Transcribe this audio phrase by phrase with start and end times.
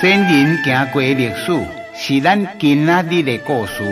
[0.00, 1.52] 先人行过历史，
[1.94, 3.82] 是咱今仔日的故事。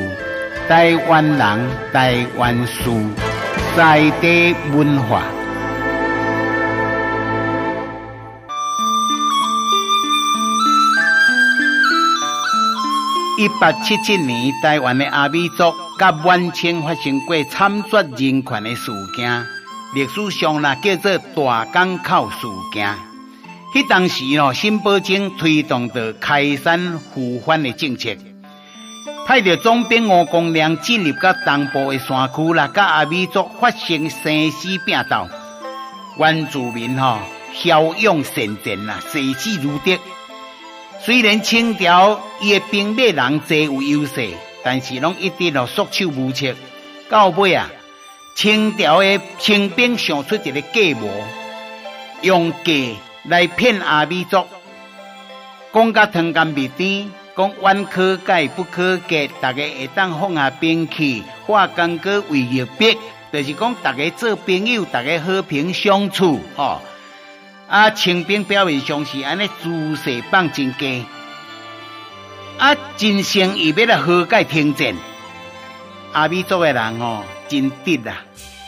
[0.67, 2.91] 台湾人，台湾事，
[3.77, 5.23] 在地文化。
[13.39, 19.45] 一八七七年，台湾的阿美族甲满清发生过惨绝人寰的事件，
[19.95, 22.95] 历史上呢叫做大港口事件。
[23.75, 28.17] 迄当时哦，新堡镇推动着开山复番的政策，
[29.27, 35.29] 派着总兵吴公亮进入到东部的山区啦，甲阿美族发生生死拼斗，
[36.19, 37.19] 原住民吼
[37.55, 39.99] 骁勇善战啦，视死如敌。
[41.01, 44.31] 虽然清朝伊的兵马人侪有优势，
[44.65, 46.55] 但是拢一直哦束手无策。
[47.11, 47.71] 到尾啊，
[48.35, 51.09] 清朝的清兵想出一个计谋，
[52.23, 52.97] 用计
[53.29, 54.47] 来骗阿美族，
[55.71, 62.97] 讲甲汤干蜜甜，讲碗可盖不可割，大家会当放下兵器，化干戈为玉璧，
[63.31, 66.81] 就是讲大家做朋友，大家和平相处，吼。
[67.69, 71.05] 啊，清兵表面上是安尼姿势放真低，
[72.57, 74.95] 啊，真心意要来和解停战。
[76.15, 78.23] 阿弥陀的人吼，真直啦，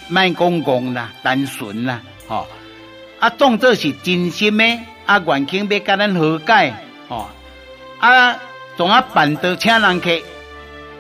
[0.08, 2.47] 卖讲讲啦，单纯啦，吼，
[3.20, 6.74] 啊，当作是真心诶，啊，愿庆要甲咱和解，
[7.08, 7.28] 吼，
[8.00, 8.36] 啊，
[8.76, 10.10] 总啊办桌请人客。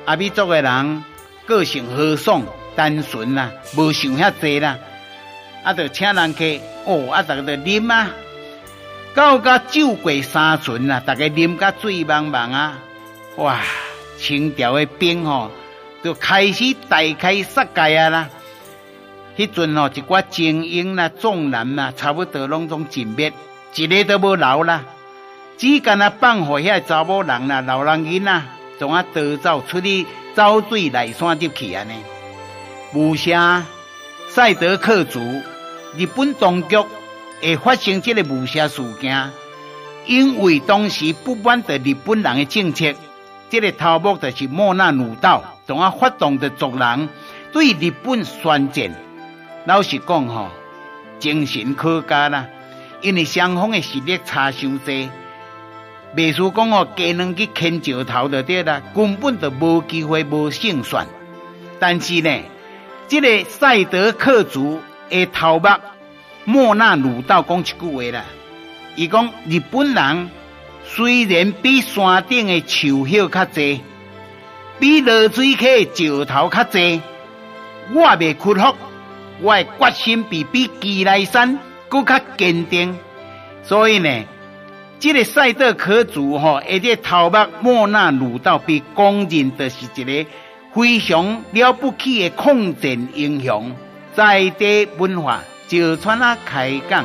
[0.06, 1.04] 啊美族诶人
[1.46, 2.42] 个性豪爽、
[2.76, 4.78] 单纯啦，无想遐济啦。
[5.62, 5.74] 啊！
[5.74, 6.44] 着请人客
[6.86, 7.22] 哦，啊！
[7.22, 8.10] 逐个着啉啊，
[9.14, 12.78] 到甲酒过三巡啊，逐个啉甲醉茫茫啊！
[13.36, 13.60] 哇！
[14.18, 15.50] 清朝的兵吼，
[16.02, 18.28] 就开始大开杀戒啊啦！
[19.36, 23.32] 迄阵哦，一寡精英啦、壮男啦，差不多拢总尽灭，
[23.74, 24.84] 一个都无留啦。
[25.56, 28.42] 只干啊放互遐查某人啦、老人囡仔，
[28.78, 31.92] 总啊逃走出去走水内山入去安尼，
[32.94, 33.64] 无声。
[34.28, 35.20] 赛德克族，
[35.96, 36.76] 日本当局
[37.42, 39.30] 会发生这个雾社事件，
[40.06, 42.94] 因为当时不满的日本人的政策，
[43.48, 47.08] 这个头目就是莫那鲁道，从啊发动的族人
[47.52, 48.94] 对日本宣战。
[49.70, 50.48] 老实讲吼，
[51.20, 52.48] 精神可嘉啦，
[53.02, 55.08] 因为双方的实力差伤济，
[56.16, 61.06] 袂输讲哦，加两去牵石头就对啦，根本就无机会无胜算。
[61.78, 62.40] 但是呢？
[63.06, 65.68] 这个赛德克族的头目
[66.44, 68.24] 莫那鲁道讲一句话啦，
[68.96, 70.30] 伊讲日本人
[70.84, 73.82] 虽然比山顶的树叶较济，
[74.80, 77.00] 比落水溪的石头较济，
[77.94, 78.74] 我未屈服，
[79.42, 81.58] 我的决心比比基来山
[81.88, 82.96] 搁较坚定。
[83.62, 84.24] 所以呢，
[84.98, 90.30] 这个赛德克族吼，而且头目莫纳鲁道被公认的是一个。
[90.72, 93.74] 非常了不起的抗战英雄，
[94.14, 97.04] 在地文化就川啊开讲。